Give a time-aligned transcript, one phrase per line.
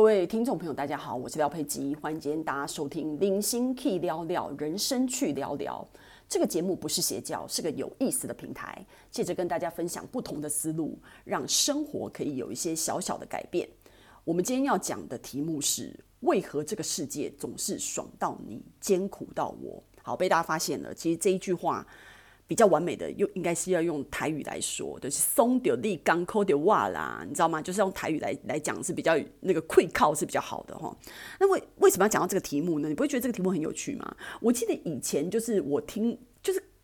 [0.00, 5.86] 各位听众朋友，大家好，我是廖佩吉，欢迎今天大家收听《零星 K 聊聊人生去聊聊》
[6.26, 13.68] 这个节目，不是邪教，是个有意思的平台，借着跟大家分享不同的思路，让生活可以有一些小小的改变。
[14.24, 19.84] 我们今天要讲的题目是：为何这个世界总是爽到你，艰苦到我？
[20.02, 21.86] 好，被大家发现了，其实这一句话。
[22.50, 27.62] 比较完美的又应该是要用台语来说，就是松掉力刚抠掉袜啦，你知道吗？
[27.62, 30.92] 就是用台语来来讲是比较那个溃靠是比较好的哈。
[31.38, 32.88] 那为为什么要讲到这个题目呢？
[32.88, 34.16] 你不会觉得这个题目很有趣吗？
[34.40, 36.18] 我记得以前就是我听。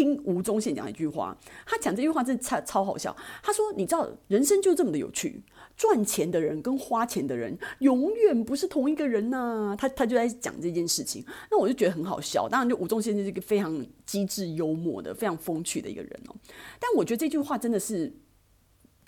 [0.00, 1.36] 听吴宗宪讲一句话，
[1.66, 3.14] 他讲这句话真的超超好笑。
[3.42, 5.42] 他说：“你知道人生就这么的有趣，
[5.76, 12.48] 赚钱的人跟花钱的人永远不是同一个人呐、”他他就在讲这件事情，那我就觉得很好笑。
[12.48, 16.34] 当然，就吴宗宪是一个非常机智幽默的、非常风趣的一个人哦。
[16.78, 18.10] 但我觉得这句话真的是，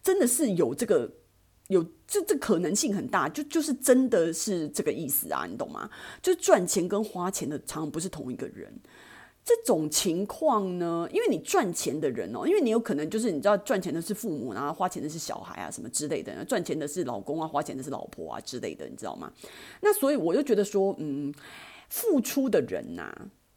[0.02, 1.10] 真的是有这个
[1.68, 5.88] 有这这可能性很大，就就是真的是这个意思啊，你懂吗？
[6.20, 8.78] 就是赚钱跟花钱的常常不是同一个人。
[9.44, 19.32] 这种情况呢，因为你赚钱的人哦，因为你有可能就是你知道赚钱的是父母，然后花钱的是小孩啊什么之类的，赚钱的是老公啊，花钱的是老婆啊之类的，你知道吗？
[19.80, 21.34] 那所以我就觉得说，嗯，
[21.88, 23.12] 付出的人呐、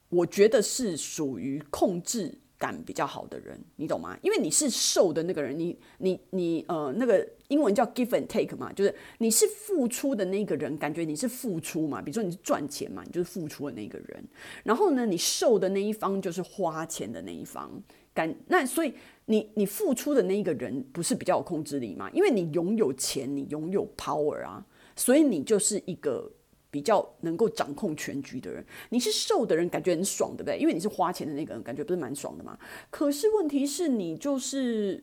[0.10, 4.18] 我觉得是属于控制感比较好的人，你懂吗？
[4.22, 7.28] 因为你是受的那个人，你你你呃那个。
[7.50, 14.28] 英文叫 give and take 嘛，就是你是付出的那个人，感觉你是付出嘛，比如说你是赚钱嘛，你就是付出的那个人。
[14.64, 17.70] 然后呢，你受的那一方就是花钱的那一方，
[18.16, 18.92] 感那所以
[19.26, 22.10] 你你付出的那一个人不是比较有控制力嘛？
[22.10, 26.28] 因为你拥有钱，你拥有 power 啊，所以你就是一个
[26.76, 28.62] 比较能够掌控全局的人。
[28.90, 30.58] 你是受的人，感觉很爽，对不对？
[30.58, 32.60] 因为你是花钱的那个人，感觉不是蛮爽的嘛？
[32.90, 35.02] 可是问题是你就是。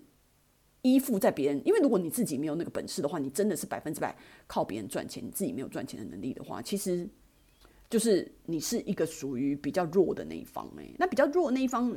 [0.84, 4.12] 依附在别人，因为如果你自己没有那个本事的话，你真的是百分之百
[4.48, 7.08] 靠别人赚钱，你自己没有赚钱的能力的话，其实
[7.88, 10.68] 就是你是一个属于比较弱的那一方。
[10.78, 11.96] 诶，那比较弱的那一方。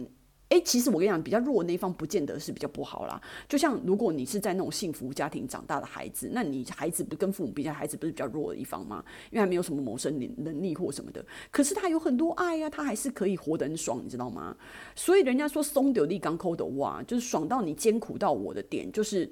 [0.49, 3.19] 诶，其实我跟你讲，比较弱的那一方不见得是比较不好啦。
[3.49, 9.03] 就像如果你是在那种幸福家庭长大的孩子，那你孩子不跟父母比较，孩子不是比较弱的一方吗？
[9.31, 11.25] 因为还没有什么谋生能能力或什么的。
[11.49, 14.55] 可是他有很多爱呀、啊，他还是可以活得很爽，你知道吗？
[14.95, 19.27] 所以人家说松掉力刚抠的哇，就是爽到你艰苦到我的点，就是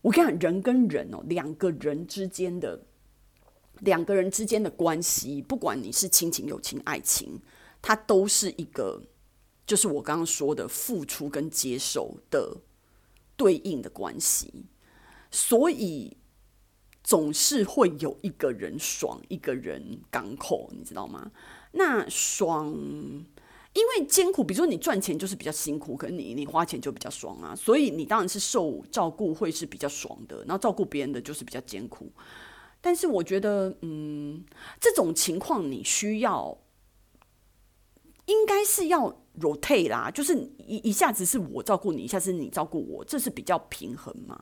[0.00, 2.80] 我跟你讲，人跟人哦，两个人之间的
[3.80, 7.38] 两个人之间的关系，不管你是亲情、友情、爱情，
[7.82, 9.02] 它都是一个。
[9.66, 12.58] 就是我刚刚说的付出跟接受的
[13.36, 14.66] 对应的关系，
[15.30, 16.16] 所以
[17.02, 21.30] 总是会有一个人爽，一个人港口，你知道吗？
[21.72, 22.68] 那爽，
[23.72, 32.12] 因为艰苦，比如说你赚钱就是比较辛苦，可能你你花钱就比较爽啊，所以你当然是受照顾会是比较爽的，然后照顾别人的就是比较艰苦。
[32.80, 34.44] 但是我觉得，嗯，
[34.80, 36.58] 这种情况你需要，
[38.32, 39.18] 应该是要。
[39.40, 44.38] rotate 啦，就是一一下子是我照顾你，一下子是你照顾我，这是比较平衡嘛。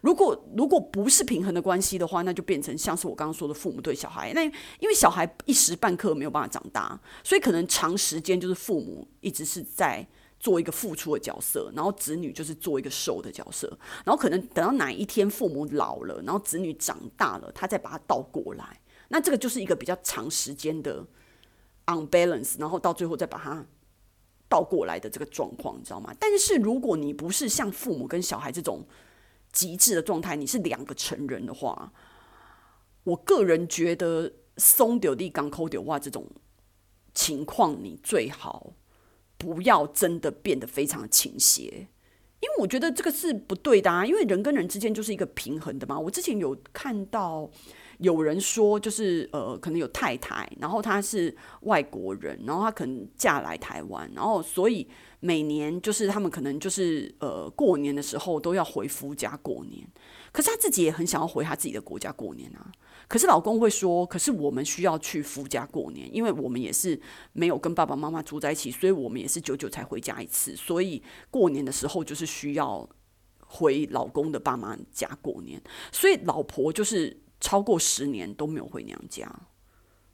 [0.00, 4.32] 如果如果不是平衡的关系的话，那就变成像是我刚刚说的父母对小孩。
[4.34, 4.44] 那
[4.78, 10.06] 因为小孩一时半刻没有办法长大，所以可能长时间就是父母一直是在
[10.38, 13.68] 做一个付出的角色，然后子女就是做一个受的角色。
[14.04, 18.80] 然后可能等到哪一天父母老了，然后子女长大了，他再把它倒过来。
[19.08, 21.04] 那这个就是一个比较长时间的
[21.88, 23.66] unbalance，然后到最后再把它。
[24.50, 26.10] 倒过来的这个状况，你知道吗？
[26.18, 28.82] 但是如果你不是像父母跟小孩这种
[29.52, 31.92] 极致的状态，你是两个成人的话，
[33.04, 36.26] 我个人觉得松掉地港抠掉哇这种
[37.12, 38.72] 情况，你最好
[39.36, 41.88] 不要真的变得非常倾斜，
[42.40, 44.06] 因为我觉得这个是不对的啊。
[44.06, 46.00] 因为人跟人之间就是一个平衡的嘛。
[46.00, 47.50] 我之前有看到。
[47.98, 54.86] 有人说，就是呃，可能有太太，然后她是外国人，然后她可能嫁来台湾，然后所以
[55.20, 59.84] 每年就是他们可能就是呃过年的时候都要回夫家过年，
[60.30, 62.70] 可是她自己也很想要回她自己的国家过年啊。
[63.08, 67.00] 可是老公会说，可是我们需要去夫家过年，因为我们也是
[67.32, 72.88] 没有跟爸爸妈妈住在一起，所以我们也是久久才回家一次，所以过年的时候就是需要
[73.44, 75.60] 回老公的爸妈家过年，
[75.90, 77.18] 所以老婆就是。
[77.40, 79.32] 超过十年都没有回娘家，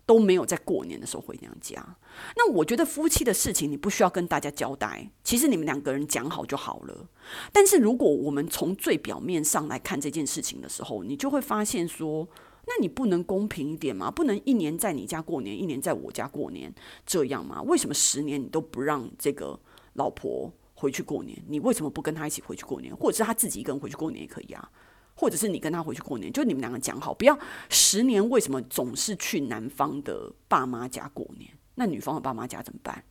[0.06, 1.96] 都没有在过年的时候回娘家。
[2.36, 7.08] 那我觉得夫妻的事情你不需要跟大家交代，其实你们两个人讲好就好了。
[7.52, 12.28] 但是如果我们从最表面上来看这件事情的时候，你就会发现说，
[12.66, 14.10] 那你不能公平一点吗？
[14.10, 16.74] 不能一年在你家过年，一年在我家过年，
[17.06, 17.62] 这样吗？
[17.62, 19.58] 为什么十年你都不让这个
[19.94, 21.42] 老婆回去过年？
[21.48, 24.70] 你为什么不跟他一起回去过年，或者是他自己一个人回去过年也可以啊？
[25.14, 27.38] 或者是你跟他回去过年，就你们两个讲好，不要
[27.68, 31.50] 十年为什么总是去男方的爸妈家过年？
[31.76, 33.04] 那女方的爸妈家怎么办？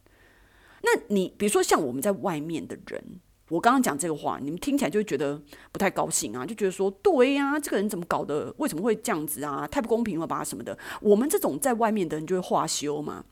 [0.81, 3.01] 那你比如说像我们在外面的人，
[3.50, 5.41] 我刚刚讲这个话，你们听起来就会觉得
[5.71, 8.53] 不太高兴啊，就觉得说对呀、这个人怎么搞的？
[8.57, 9.67] 为什么会这样子啊？
[9.67, 10.77] 太不公平了吧什么的。
[11.01, 13.23] 我们这种在外面的人就会话休嘛。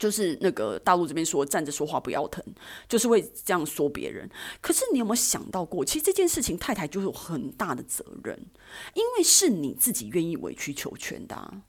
[0.00, 2.42] 就是那个大陆这边说站着说话不腰疼，
[2.88, 4.28] 就是会这样说别人。
[4.62, 8.46] 可是你有没有想到过，其实这件事情太太就有很大的责任，
[8.94, 11.60] 因为是你自己愿意委曲求全的。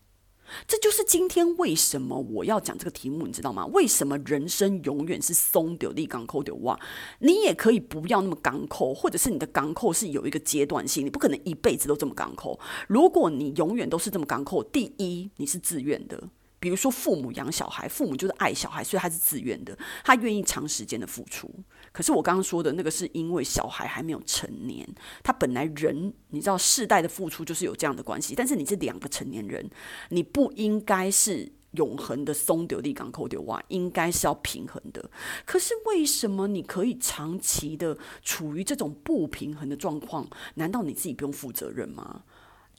[0.68, 3.66] 这就是今天为什么我要讲这个题目，你知道吗？
[3.68, 6.80] 为什么人生永远是松掉的港口的哇？
[7.20, 12.60] 你也可以不要那么港口，或者是你的港口是有一个阶段性，你不可能一辈子都这么港口。
[12.88, 16.30] 如果你永远都是这么港口，第一你是自愿的。
[16.62, 19.76] 比如说，父母养小孩，父母就是爱小孩，所以他是自愿的，
[20.06, 21.52] 他愿意长时间的付出。
[21.92, 24.88] 可是我刚刚说的那个，是因为小孩还没有成年，
[25.24, 28.36] 他本来人，你知道，世代的付出就是有这样的关系。
[28.36, 29.68] 但是你是两个成年人，
[30.10, 35.10] 你不应该是永恒的松丢地港口丢哇，应该是要平衡的。
[35.46, 40.30] 可是为什么你可以长期的处于这种不平衡的状况？
[40.56, 42.24] 难道你自己不用负责任吗？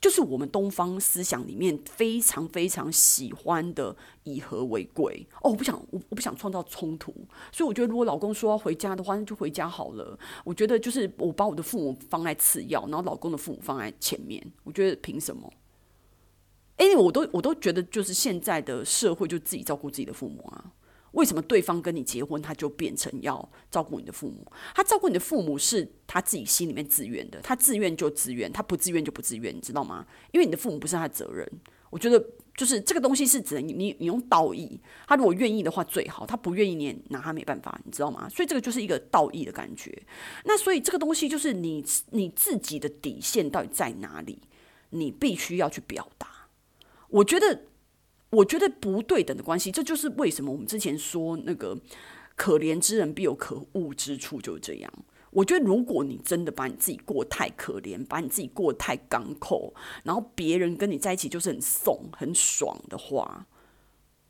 [0.03, 3.95] 就是我们东方思想里面非常非常喜欢的
[4.25, 7.13] 以和为贵哦，我不想我我不想创造冲突，
[7.53, 10.19] 所以我觉得如果老公说要回家的话，那就回家好了。
[10.43, 14.45] 我觉得就是我把我的父母放在次要，然后老公的父母放在前面。
[14.65, 15.49] 我觉得凭什么？
[16.75, 20.73] 哎，我都我都觉得就是现在的社会就自己照顾自己的父母啊。
[21.13, 24.45] 为什么对方跟你结婚，他就变成要照顾你的父母？
[24.75, 30.05] 他照顾你的父母是他自己心里面自愿的，他自愿就自愿，他不自愿就不自愿，你知道吗？
[30.31, 31.47] 因为你的父母不是他的责任。
[31.91, 32.19] 我觉得
[32.57, 38.27] 就是这个东西是只能你你用道义，他如果愿意的话最好，他不愿意你拿他没办法，你知道吗？
[38.27, 39.95] 所以这个就是一个道义的感觉。
[40.45, 44.39] 那所以这个东西就是你你自己的底线到底在哪里？
[44.89, 46.27] 你必须要去表达。
[47.09, 47.65] 我觉得。
[48.33, 51.79] 我觉得不对等的关系，这就是为什么我们之前说那个
[52.35, 54.91] 可怜之人必有可恶之处，就是这样。
[55.29, 63.45] 我觉得如果你真的把你自己过太可怜，把你自己过太港口，然后别人跟你在一起就是很怂很爽的话，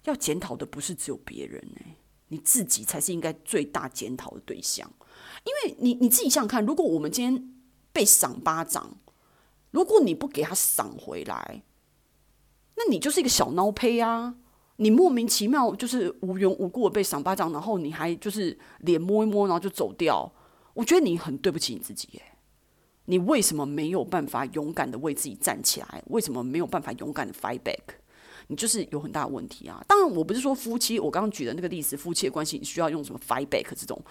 [0.03, 1.97] 要检讨的不是只有别人欸，
[2.27, 4.91] 你自己才是应该最大检讨的对象。
[5.45, 7.53] 因为你你自己想想看，如果我们今天
[7.93, 8.97] 被赏巴掌，
[9.71, 11.63] 如果你不给他赏回来。
[12.75, 14.35] 那你就是一个小孬胚啊！
[14.77, 20.31] 你莫名其妙就是无缘无故被赏巴掌，然后你还就是脸摸一摸，然后就走掉。
[20.73, 22.21] 我觉得你很对不起你自己耶！
[23.05, 26.03] 你为什么没有办法勇敢的为自己站起来？
[26.07, 27.95] 为什么没有办法勇敢的 fight back？
[28.47, 29.83] 你就是有很大的问题啊！
[29.87, 34.03] 当然，我不是说夫妻，我刚刚举的那个例子，夫妻的关系你需要用什么 fight back 这种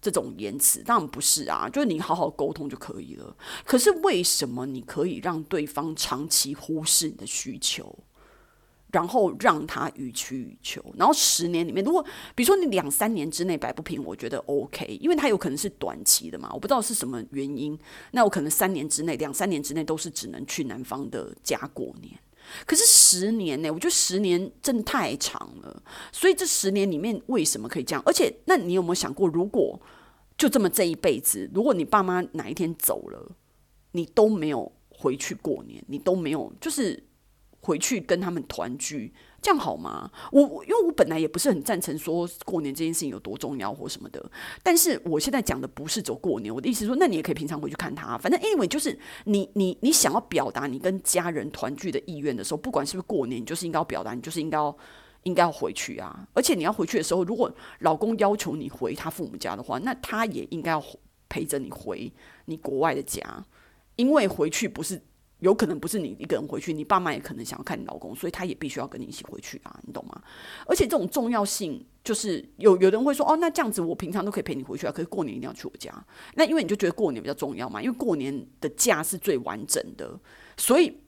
[0.00, 3.36] 这种言辞，当然不是啊，就是你好好沟通就可以了。
[3.64, 7.98] 可是为什么你可以让对方长期忽视你的需求？
[8.92, 12.02] 然后让他予取予求，然后十年里面，如果
[12.34, 17.78] 比如说你两三年之内摆不平，我觉得 OK，因为他有可能是短期的嘛，我不知道是什么原因。
[18.12, 22.16] 那我可能三年之内，两三年之内都是只能去男方的家过年。
[22.66, 23.70] 可是十年呢？
[23.70, 25.82] 我觉得十年真的太长了。
[26.12, 28.02] 所以这十年里面为什么可以这样？
[28.06, 29.80] 而且，那你有没有想过，如果
[30.38, 33.36] 就这么这一辈子，如果你爸妈哪一天走了，
[33.92, 37.04] 你都没有回去过年，你都没有就是。
[37.62, 39.12] 回去跟他们团聚，
[39.46, 40.10] 这样好吗？
[40.32, 44.28] 我因为我本来也不是很赞成说过年这件事情有多重要或什么的，
[44.60, 54.76] 但是我现在讲的不是走过年，我的意思说，那你也可以平常回去看他，反正 anyway 就是你你你想要表达你跟家人团聚的意愿的时候，不管是不是过年，你就是应该要表达，你就是应该要
[55.22, 56.26] 应该要回去啊。
[56.34, 57.48] 而且你要回去的时候，如果
[57.78, 60.84] 老公要求你回他父母家的话，那他也应该要
[61.28, 62.12] 陪着你回
[62.46, 63.22] 你国外的家，
[63.94, 65.00] 因为回去不是。
[65.46, 70.20] 有可能不是你一个人回去，你爸妈也可能想要看你老公，所以他也必须要跟你一起回去啊，你懂吗？
[70.66, 75.92] 而且这种重要性，就是有有人会说，哦，那这样子我平常都可以陪你回去啊，可是过年一定要去我家。
[76.34, 80.18] 那因为你就觉得过年比较重要嘛，因为过年的假是最完整的，
[80.56, 81.00] 所以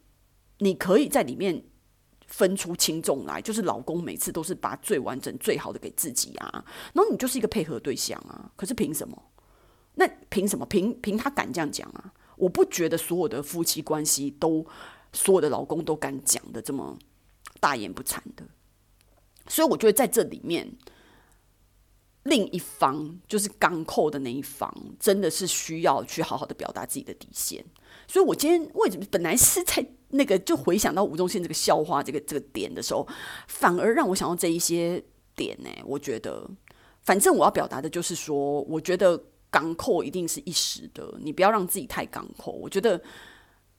[0.58, 1.60] 你可以在里面
[2.28, 6.64] 分出轻重来，就是老公每次都是把最完整、最好的给自己啊，
[6.94, 8.52] 然后你就是一个配合对象啊。
[8.54, 9.20] 可是凭什么？
[9.96, 10.64] 那凭什么？
[10.66, 12.12] 凭凭他敢这样讲啊？
[12.38, 14.64] 我不觉得所有的夫妻关系都，
[15.12, 16.96] 所有的老公都敢讲的这么
[17.60, 18.44] 大言不惭的，
[19.48, 20.76] 所以我觉得在这里面，
[22.22, 27.64] 另一方就是刚扣的那一方，真的是需要去好好的表达自己的底线。
[28.06, 33.06] 所以我今天为什么本来是在那个就回想到吴宗宪这个笑话这个这个点的时候，
[33.48, 35.02] 反而让我想到这一些
[35.34, 35.68] 点呢？
[35.84, 36.48] 我觉得，
[37.02, 39.24] 反正我要表达的就是说，我觉得。
[39.50, 42.52] 港口一定是一时的，你不要让自己太港口。
[42.52, 43.00] 我觉得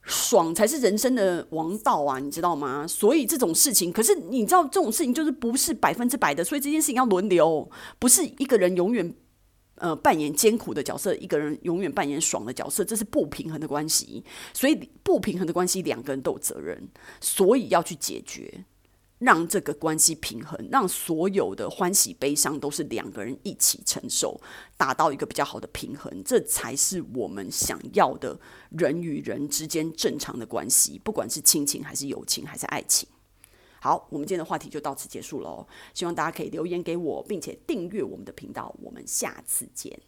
[0.01, 2.87] 爽才是人生的王道啊，你知道吗？
[2.87, 9.13] 所以这种事情，可是你知道这种事情就是不是百分之百的，所以这件事情要轮流，不是一个人永远
[9.75, 14.23] 呃扮演艰苦的角色，一个人永远扮演爽的角色，这是不平衡的关系。
[14.53, 16.89] 所以不平衡的关系，两个人都有责任，
[17.21, 18.65] 所以要去解决。
[19.19, 24.39] 让这个关系平衡，让所有的欢喜悲伤都是两个人一起承受，
[24.77, 28.39] 达到一个比较好的平衡，这才是我们想要的
[28.71, 33.07] 人与人之间正常的关系，不管是亲情还是友情还是爱情。
[33.81, 39.99] 好，我们今天的话题就到此结束喽，希望大家可以留言给我，并且订阅我们的频道，我们下次见。